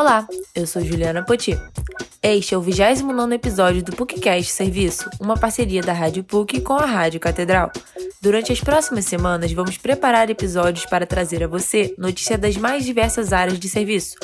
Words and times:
Olá, 0.00 0.26
eu 0.54 0.66
sou 0.66 0.82
Juliana 0.82 1.22
Poti. 1.22 1.60
Este 2.22 2.54
é 2.54 2.56
o 2.56 2.62
29 2.62 3.34
episódio 3.34 3.82
do 3.82 3.92
PUCcast 3.92 4.50
Serviço, 4.50 5.10
uma 5.20 5.36
parceria 5.36 5.82
da 5.82 5.92
Rádio 5.92 6.24
PUC 6.24 6.62
com 6.62 6.72
a 6.72 6.86
Rádio 6.86 7.20
Catedral. 7.20 7.70
Durante 8.18 8.50
as 8.50 8.62
próximas 8.62 9.04
semanas, 9.04 9.52
vamos 9.52 9.76
preparar 9.76 10.30
episódios 10.30 10.86
para 10.86 11.06
trazer 11.06 11.44
a 11.44 11.46
você 11.46 11.94
notícia 11.98 12.38
das 12.38 12.56
mais 12.56 12.86
diversas 12.86 13.30
áreas 13.30 13.60
de 13.60 13.68
serviço. 13.68 14.16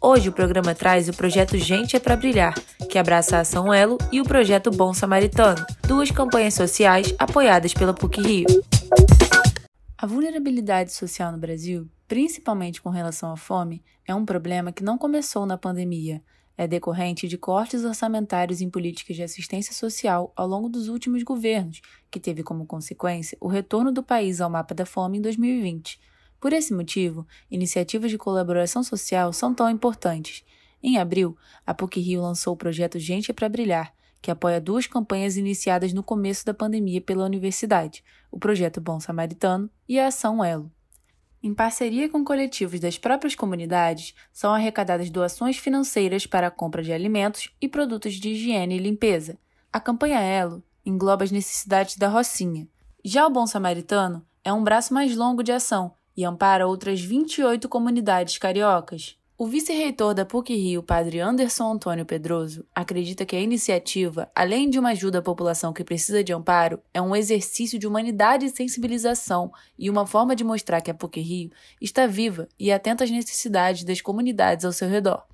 Hoje 0.00 0.28
o 0.28 0.32
programa 0.32 0.74
traz 0.74 1.08
o 1.08 1.12
projeto 1.12 1.56
Gente 1.56 1.94
é 1.94 2.00
para 2.00 2.16
Brilhar, 2.16 2.54
que 2.90 2.98
abraça 2.98 3.36
a 3.36 3.40
Ação 3.42 3.72
Elo, 3.72 3.98
e 4.10 4.20
o 4.20 4.24
projeto 4.24 4.72
Bom 4.72 4.92
Samaritano, 4.92 5.64
duas 5.86 6.10
campanhas 6.10 6.54
sociais 6.54 7.14
apoiadas 7.16 7.72
pela 7.72 7.94
PUC 7.94 8.20
Rio. 8.20 8.46
A 10.02 10.06
vulnerabilidade 10.06 10.92
social 10.92 11.30
no 11.30 11.38
Brasil, 11.38 11.88
principalmente 12.08 12.82
com 12.82 12.90
relação 12.90 13.30
à 13.30 13.36
fome, 13.36 13.84
é 14.04 14.12
um 14.12 14.24
problema 14.24 14.72
que 14.72 14.82
não 14.82 14.98
começou 14.98 15.46
na 15.46 15.56
pandemia. 15.56 16.20
É 16.58 16.66
decorrente 16.66 17.28
de 17.28 17.38
cortes 17.38 17.84
orçamentários 17.84 18.60
em 18.60 18.68
políticas 18.68 19.14
de 19.14 19.22
assistência 19.22 19.72
social 19.72 20.32
ao 20.34 20.48
longo 20.48 20.68
dos 20.68 20.88
últimos 20.88 21.22
governos, 21.22 21.80
que 22.10 22.18
teve 22.18 22.42
como 22.42 22.66
consequência 22.66 23.38
o 23.40 23.46
retorno 23.46 23.92
do 23.92 24.02
país 24.02 24.40
ao 24.40 24.50
mapa 24.50 24.74
da 24.74 24.84
fome 24.84 25.18
em 25.18 25.20
2020. 25.20 26.00
Por 26.40 26.52
esse 26.52 26.74
motivo, 26.74 27.24
iniciativas 27.48 28.10
de 28.10 28.18
colaboração 28.18 28.82
social 28.82 29.32
são 29.32 29.54
tão 29.54 29.70
importantes. 29.70 30.42
Em 30.82 30.98
abril, 30.98 31.36
a 31.64 31.72
PUC 31.72 32.00
Rio 32.00 32.22
lançou 32.22 32.54
o 32.54 32.56
projeto 32.56 32.98
Gente 32.98 33.30
é 33.30 33.34
para 33.34 33.48
Brilhar, 33.48 33.94
que 34.22 34.30
apoia 34.30 34.60
duas 34.60 34.86
campanhas 34.86 35.36
iniciadas 35.36 35.92
no 35.92 36.02
começo 36.02 36.46
da 36.46 36.54
pandemia 36.54 37.00
pela 37.00 37.24
universidade, 37.24 38.04
o 38.30 38.38
Projeto 38.38 38.80
Bom 38.80 39.00
Samaritano 39.00 39.68
e 39.88 39.98
a 39.98 40.06
Ação 40.06 40.44
Elo. 40.44 40.70
Em 41.42 41.52
parceria 41.52 42.08
com 42.08 42.24
coletivos 42.24 42.78
das 42.78 42.96
próprias 42.96 43.34
comunidades, 43.34 44.14
são 44.32 44.54
arrecadadas 44.54 45.10
doações 45.10 45.58
financeiras 45.58 46.24
para 46.24 46.46
a 46.46 46.50
compra 46.52 46.84
de 46.84 46.92
alimentos 46.92 47.52
e 47.60 47.68
produtos 47.68 48.14
de 48.14 48.28
higiene 48.28 48.76
e 48.76 48.78
limpeza. 48.78 49.36
A 49.72 49.80
campanha 49.80 50.20
Elo 50.20 50.62
engloba 50.86 51.24
as 51.24 51.32
necessidades 51.32 51.96
da 51.96 52.08
Rocinha. 52.08 52.68
Já 53.04 53.26
o 53.26 53.30
Bom 53.30 53.44
Samaritano 53.44 54.24
é 54.44 54.52
um 54.52 54.62
braço 54.62 54.94
mais 54.94 55.16
longo 55.16 55.42
de 55.42 55.50
ação 55.50 55.94
e 56.16 56.24
ampara 56.24 56.68
outras 56.68 57.00
28 57.00 57.68
comunidades 57.68 58.38
cariocas. 58.38 59.18
O 59.38 59.46
vice-reitor 59.46 60.12
da 60.12 60.26
PUC-Rio, 60.26 60.82
padre 60.82 61.18
Anderson 61.18 61.72
Antônio 61.72 62.04
Pedroso, 62.04 62.66
acredita 62.74 63.24
que 63.24 63.34
a 63.34 63.40
iniciativa, 63.40 64.30
além 64.34 64.68
de 64.68 64.78
uma 64.78 64.90
ajuda 64.90 65.18
à 65.18 65.22
população 65.22 65.72
que 65.72 65.82
precisa 65.82 66.22
de 66.22 66.34
amparo, 66.34 66.80
é 66.92 67.00
um 67.00 67.16
exercício 67.16 67.78
de 67.78 67.86
humanidade 67.86 68.44
e 68.44 68.50
sensibilização 68.50 69.50
e 69.78 69.88
uma 69.88 70.06
forma 70.06 70.36
de 70.36 70.44
mostrar 70.44 70.82
que 70.82 70.90
a 70.90 70.94
PUC-Rio 70.94 71.50
está 71.80 72.06
viva 72.06 72.46
e 72.60 72.70
atenta 72.70 73.04
às 73.04 73.10
necessidades 73.10 73.84
das 73.84 74.02
comunidades 74.02 74.66
ao 74.66 74.72
seu 74.72 74.88
redor. 74.88 75.24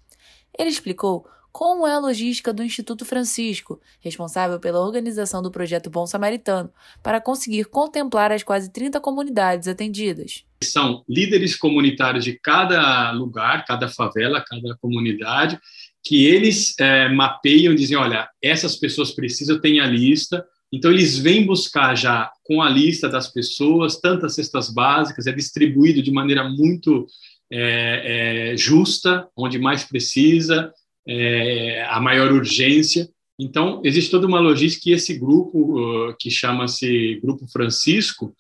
Ele 0.57 0.71
explicou 0.71 1.27
como 1.53 1.87
é 1.87 1.93
a 1.93 1.99
logística 1.99 2.53
do 2.53 2.63
Instituto 2.63 3.05
Francisco, 3.05 3.81
responsável 4.01 4.61
pela 4.61 4.81
organização 4.81 5.43
do 5.43 5.51
projeto 5.51 5.91
Bom 5.91 6.07
Samaritano, 6.07 6.71
para 7.03 7.21
conseguir 7.21 7.65
contemplar 7.65 8.31
as 8.33 8.43
quase 8.43 8.71
30 8.73 9.01
comunidades 9.01 9.69
atendidas? 9.69 10.45
São 10.63 11.05
líderes 11.09 11.57
comunitários 11.57 12.25
de 12.25 12.39
cada 12.39 13.11
lugar, 13.13 13.65
cada 13.65 13.89
favela, 13.89 14.45
cada 14.47 14.77
comunidade, 14.77 15.59
que 16.05 16.27
eles 16.27 16.75
é, 16.79 17.09
mapeiam, 17.09 17.75
dizem, 17.75 17.97
olha, 17.97 18.29
essas 18.43 18.77
pessoas 18.77 19.11
precisam, 19.11 19.61
tem 19.61 19.81
a 19.81 19.87
lista, 19.87 20.45
então 20.73 20.91
eles 20.91 21.19
vêm 21.19 21.47
buscar 21.47 21.95
já 21.95 22.31
com 22.45 22.63
a 22.63 22.69
lista 22.69 23.09
das 23.09 23.29
pessoas, 23.33 24.01
tantas 24.01 24.35
cestas 24.35 24.71
básicas, 24.71 25.27
é 25.27 25.33
distribuído 25.33 26.03
de 26.03 26.11
maneira 26.11 26.49
muito 26.49 27.07
é, 27.51 28.53
é, 28.53 28.57
justa, 28.57 29.27
onde 29.37 29.59
mais 29.59 29.85
precisa, 29.85 30.73
é, 31.09 31.87
a 31.89 32.01
maior 32.01 32.31
urgência. 32.31 33.09
Então, 33.39 33.81
existe 33.85 34.11
toda 34.11 34.27
uma 34.27 34.41
logística 34.41 34.91
e 34.91 34.93
esse 34.93 35.17
grupo, 35.17 35.79
uh, 35.81 36.15
que 36.19 36.31
chama-se 36.31 37.19
Grupo 37.23 37.47
Francisco, 37.47 38.35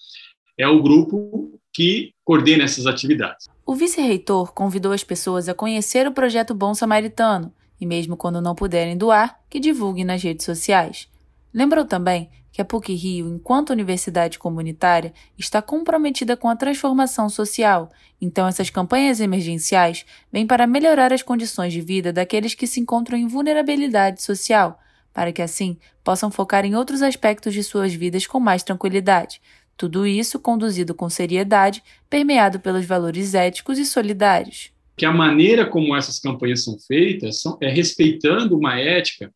é 0.58 0.66
o 0.66 0.82
grupo 0.82 1.58
que 1.72 2.12
coordena 2.24 2.64
essas 2.64 2.84
atividades. 2.86 3.46
O 3.64 3.74
vice-reitor 3.74 4.52
convidou 4.52 4.92
as 4.92 5.04
pessoas 5.04 5.48
a 5.48 5.54
conhecer 5.54 6.06
o 6.06 6.12
projeto 6.12 6.52
Bom 6.52 6.74
Samaritano 6.74 7.52
e, 7.80 7.86
mesmo 7.86 8.16
quando 8.16 8.40
não 8.40 8.54
puderem 8.54 8.96
doar, 8.96 9.38
que 9.48 9.60
divulguem 9.60 10.04
nas 10.04 10.22
redes 10.22 10.44
sociais. 10.44 11.08
Lembrou 11.54 11.84
também 11.84 12.28
que 12.58 12.62
a 12.62 12.64
PUC 12.64 12.92
Rio, 12.92 13.28
enquanto 13.28 13.70
universidade 13.70 14.36
comunitária, 14.36 15.12
está 15.38 15.62
comprometida 15.62 16.36
com 16.36 16.48
a 16.48 16.56
transformação 16.56 17.28
social, 17.28 17.88
então 18.20 18.48
essas 18.48 18.68
campanhas 18.68 19.20
emergenciais 19.20 20.04
vêm 20.32 20.44
para 20.44 20.66
melhorar 20.66 21.12
as 21.12 21.22
condições 21.22 21.72
de 21.72 21.80
vida 21.80 22.12
daqueles 22.12 22.56
que 22.56 22.66
se 22.66 22.80
encontram 22.80 23.16
em 23.16 23.28
vulnerabilidade 23.28 24.24
social, 24.24 24.76
para 25.14 25.30
que 25.30 25.40
assim 25.40 25.76
possam 26.02 26.32
focar 26.32 26.64
em 26.64 26.74
outros 26.74 27.00
aspectos 27.00 27.54
de 27.54 27.62
suas 27.62 27.94
vidas 27.94 28.26
com 28.26 28.40
mais 28.40 28.64
tranquilidade, 28.64 29.40
tudo 29.76 30.04
isso 30.04 30.40
conduzido 30.40 30.96
com 30.96 31.08
seriedade, 31.08 31.80
permeado 32.10 32.58
pelos 32.58 32.84
valores 32.84 33.34
éticos 33.34 33.78
e 33.78 33.86
solidários. 33.86 34.72
Que 34.96 35.06
a 35.06 35.12
maneira 35.12 35.64
como 35.64 35.94
essas 35.94 36.18
campanhas 36.18 36.64
são 36.64 36.76
feitas 36.76 37.40
são, 37.40 37.56
é 37.60 37.70
respeitando 37.70 38.58
uma 38.58 38.80
ética, 38.80 39.32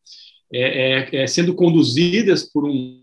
é, 0.53 1.15
é, 1.15 1.23
é 1.23 1.27
sendo 1.29 1.55
conduzidas 1.55 2.43
por 2.43 2.69
um, 2.69 3.02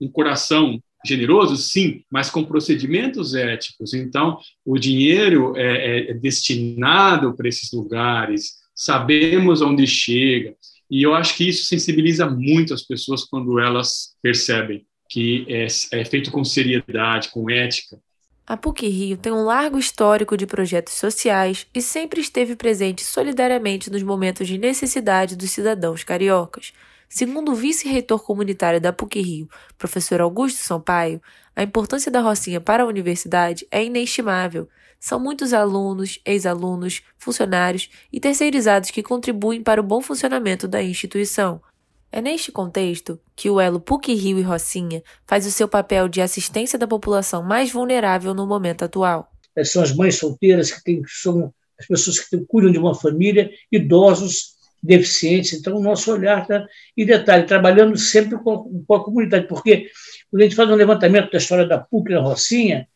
um 0.00 0.08
coração 0.08 0.80
generoso, 1.04 1.56
sim, 1.56 2.02
mas 2.10 2.28
com 2.28 2.44
procedimentos 2.44 3.34
éticos. 3.34 3.94
Então, 3.94 4.38
o 4.64 4.78
dinheiro 4.78 5.56
é, 5.56 6.10
é, 6.10 6.14
destinado 6.14 7.34
para 7.34 7.48
esses 7.48 7.72
lugares, 7.72 8.56
sabemos 8.74 9.62
onde 9.62 9.86
chega, 9.86 10.54
e 10.90 11.02
eu 11.02 11.14
acho 11.14 11.36
que 11.36 11.48
isso 11.48 11.66
sensibiliza 11.66 12.28
muito 12.28 12.74
as 12.74 12.82
pessoas 12.82 13.24
quando 13.24 13.58
elas 13.58 14.14
percebem 14.22 14.84
que 15.08 15.46
é, 15.48 15.66
é 15.92 16.04
feito 16.04 16.30
com 16.30 16.44
seriedade, 16.44 17.30
com 17.30 17.50
ética. 17.50 17.98
A 18.46 18.56
PUC 18.56 18.86
Rio 18.88 19.16
tem 19.16 19.32
um 19.32 19.44
largo 19.44 19.78
histórico 19.78 20.36
de 20.36 20.46
projetos 20.46 20.94
sociais 20.94 21.66
e 21.74 21.82
sempre 21.82 22.20
esteve 22.20 22.54
presente 22.54 23.02
solidariamente 23.02 23.90
nos 23.90 24.04
momentos 24.04 24.46
de 24.46 24.56
necessidade 24.56 25.34
dos 25.34 25.50
cidadãos 25.50 26.04
cariocas. 26.04 26.72
Segundo 27.08 27.52
o 27.52 27.54
vice-reitor 27.54 28.22
comunitário 28.22 28.80
da 28.80 28.92
PUC 28.92 29.20
Rio, 29.20 29.48
professor 29.78 30.20
Augusto 30.20 30.58
Sampaio, 30.58 31.22
a 31.54 31.62
importância 31.62 32.10
da 32.10 32.20
Rocinha 32.20 32.60
para 32.60 32.82
a 32.82 32.86
universidade 32.86 33.66
é 33.70 33.84
inestimável. 33.84 34.68
São 34.98 35.20
muitos 35.20 35.52
alunos, 35.52 36.18
ex-alunos, 36.24 37.02
funcionários 37.16 37.88
e 38.12 38.18
terceirizados 38.18 38.90
que 38.90 39.02
contribuem 39.02 39.62
para 39.62 39.80
o 39.80 39.84
bom 39.84 40.00
funcionamento 40.00 40.66
da 40.66 40.82
instituição. 40.82 41.60
É 42.10 42.20
neste 42.20 42.50
contexto 42.50 43.20
que 43.34 43.48
o 43.48 43.60
elo 43.60 43.80
PUC-Rio 43.80 44.38
e 44.38 44.42
Rocinha 44.42 45.02
faz 45.26 45.46
o 45.46 45.50
seu 45.50 45.68
papel 45.68 46.08
de 46.08 46.20
assistência 46.20 46.78
da 46.78 46.86
população 46.86 47.42
mais 47.42 47.70
vulnerável 47.70 48.34
no 48.34 48.46
momento 48.46 48.84
atual. 48.84 49.30
São 49.64 49.82
as 49.82 49.94
mães 49.94 50.16
solteiras 50.16 50.72
que, 50.72 50.82
tem, 50.82 51.02
são 51.06 51.52
as 51.78 51.86
pessoas 51.86 52.18
que 52.18 52.36
cuidam 52.46 52.70
de 52.70 52.78
uma 52.78 52.94
família, 52.94 53.50
idosos, 53.70 54.55
deficientes. 54.86 55.52
Então, 55.52 55.76
o 55.76 55.82
nosso 55.82 56.12
olhar 56.12 56.42
está, 56.42 56.66
e 56.96 57.04
detalhe, 57.04 57.44
trabalhando 57.44 57.96
sempre 57.98 58.38
com, 58.38 58.84
com, 58.86 58.94
a 58.94 59.04
comunidade, 59.04 59.46
porque 59.46 59.88
quando 60.30 60.42
a 60.42 60.44
gente 60.44 60.56
faz 60.56 60.70
um 60.70 60.74
levantamento 60.74 61.30
da 61.30 61.38
história 61.38 61.66
da 61.66 61.78
PUC 61.78 62.10
na 62.10 62.20
Rocinha, 62.20 62.86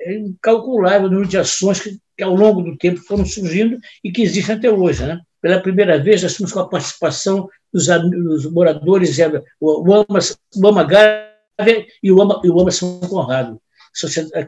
é 0.00 0.14
incalculável 0.14 1.06
o 1.06 1.10
número 1.10 1.28
de 1.28 1.38
ações 1.38 1.80
que, 1.80 1.98
que, 2.16 2.24
ao 2.24 2.34
longo 2.34 2.62
do 2.62 2.76
tempo 2.76 3.00
foram 3.00 3.24
surgindo 3.24 3.78
e 4.02 4.10
que 4.10 4.22
existem 4.22 4.56
até 4.56 4.70
hoje. 4.70 5.04
Né? 5.06 5.20
Pela 5.40 5.60
primeira 5.60 5.98
vez, 6.02 6.22
nós 6.22 6.32
estamos 6.32 6.52
com 6.52 6.60
a 6.60 6.68
participação 6.68 7.48
dos, 7.72 7.86
dos 7.86 8.50
moradores, 8.50 9.16
o 9.60 10.66
Ama 10.66 10.84
Gávea 10.84 11.86
e 12.02 12.10
o 12.10 12.20
Ama, 12.20 12.40
e 12.44 12.50
o 12.50 12.60
Ama 12.60 12.70
São 12.70 12.98
Conrado, 13.00 13.60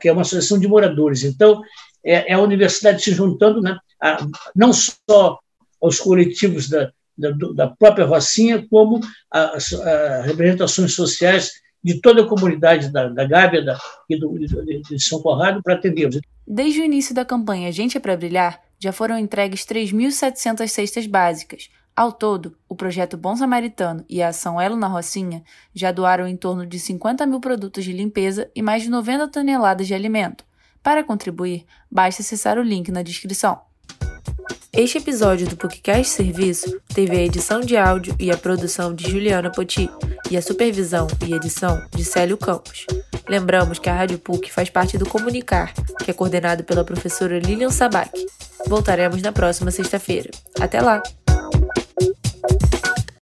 que 0.00 0.08
é 0.08 0.12
uma 0.12 0.22
associação 0.22 0.58
de 0.58 0.66
moradores. 0.66 1.22
Então, 1.22 1.62
é, 2.04 2.32
é 2.32 2.34
a 2.34 2.40
universidade 2.40 3.02
se 3.02 3.12
juntando 3.12 3.60
né, 3.60 3.78
a, 4.02 4.26
não 4.54 4.72
só 4.72 5.38
aos 5.80 6.00
coletivos 6.00 6.68
da, 6.68 6.90
da, 7.16 7.30
da 7.54 7.66
própria 7.68 8.06
Rocinha, 8.06 8.66
como 8.68 9.00
as 9.30 9.70
representações 10.24 10.94
sociais 10.94 11.52
de 11.82 12.00
toda 12.00 12.22
a 12.22 12.26
comunidade 12.26 12.92
da, 12.92 13.08
da 13.08 13.24
Gávea 13.24 13.64
da, 13.64 13.78
e 14.08 14.18
do, 14.18 14.38
de, 14.38 15.00
São 15.00 15.20
Conrado 15.20 15.62
para 15.62 15.74
atendê-los. 15.74 16.20
Desde 16.46 16.80
o 16.80 16.84
início 16.84 17.14
da 17.14 17.24
campanha 17.24 17.70
Gente 17.72 17.96
é 17.96 18.00
para 18.00 18.16
Brilhar, 18.16 18.60
já 18.78 18.92
foram 18.92 19.18
entregues 19.18 19.64
3.700 19.64 20.66
cestas 20.68 21.06
básicas. 21.06 21.68
Ao 21.94 22.12
todo, 22.12 22.56
o 22.68 22.76
projeto 22.76 23.16
Bom 23.16 23.34
Samaritano 23.34 24.04
e 24.08 24.22
a 24.22 24.28
ação 24.28 24.60
Elo 24.60 24.76
na 24.76 24.86
Rocinha 24.86 25.42
já 25.74 25.90
doaram 25.90 26.28
em 26.28 26.36
torno 26.36 26.64
de 26.64 26.78
50 26.78 27.26
mil 27.26 27.40
produtos 27.40 27.84
de 27.84 27.92
limpeza 27.92 28.48
e 28.54 28.62
mais 28.62 28.82
de 28.82 28.88
90 28.88 29.26
toneladas 29.28 29.86
de 29.86 29.94
alimento. 29.94 30.44
Para 30.80 31.02
contribuir, 31.02 31.66
basta 31.90 32.22
acessar 32.22 32.56
o 32.56 32.62
link 32.62 32.92
na 32.92 33.02
descrição. 33.02 33.67
Este 34.78 34.98
episódio 34.98 35.48
do 35.48 35.56
PUCcast 35.56 36.14
Serviço 36.14 36.80
teve 36.94 37.16
a 37.16 37.20
edição 37.20 37.60
de 37.60 37.76
áudio 37.76 38.14
e 38.16 38.30
a 38.30 38.36
produção 38.36 38.94
de 38.94 39.10
Juliana 39.10 39.50
Poti 39.50 39.90
e 40.30 40.36
a 40.36 40.40
supervisão 40.40 41.08
e 41.26 41.34
edição 41.34 41.84
de 41.96 42.04
Célio 42.04 42.36
Campos. 42.36 42.86
Lembramos 43.28 43.80
que 43.80 43.90
a 43.90 43.92
Rádio 43.92 44.20
PUC 44.20 44.52
faz 44.52 44.70
parte 44.70 44.96
do 44.96 45.04
Comunicar, 45.04 45.74
que 46.04 46.12
é 46.12 46.14
coordenado 46.14 46.62
pela 46.62 46.84
professora 46.84 47.40
Lilian 47.40 47.70
Sabac. 47.70 48.24
Voltaremos 48.68 49.20
na 49.20 49.32
próxima 49.32 49.72
sexta-feira. 49.72 50.30
Até 50.60 50.80
lá! 50.80 51.02